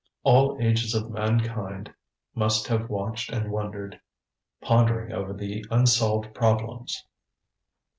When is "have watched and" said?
2.69-3.51